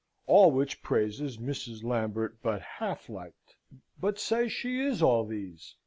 (All 0.25 0.49
which 0.49 0.81
praises 0.81 1.37
Mrs. 1.37 1.83
Lambert 1.83 2.41
but 2.41 2.59
half 2.79 3.07
liked.) 3.07 3.55
"But 3.99 4.17
say 4.17 4.47
she 4.49 4.79
is 4.79 5.03
all 5.03 5.25
these? 5.27 5.75